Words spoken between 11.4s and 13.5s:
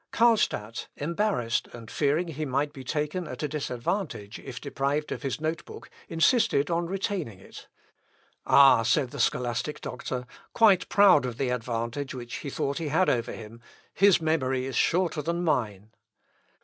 advantage which he thought he had over